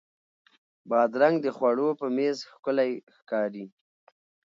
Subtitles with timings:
[0.89, 3.65] بادرنګ د خوړو په میز ښکلی ښکاري.